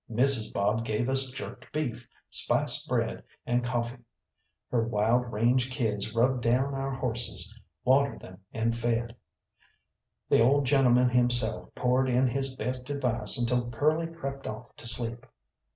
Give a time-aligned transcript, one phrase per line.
[0.11, 0.51] Mrs.
[0.51, 3.99] Bob gave us jerked beef, spiced bread and coffee;
[4.71, 9.15] her wild range kids rubbed down our horses, watered them and fed;
[10.27, 15.23] the old gentleman himself poured in his best advice until Curly crept off to sleep.